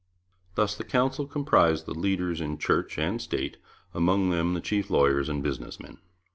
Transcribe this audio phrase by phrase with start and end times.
[0.55, 3.57] Thus the Council comprised the leaders in Church and State,
[3.93, 5.99] among them the chief lawyers and business men.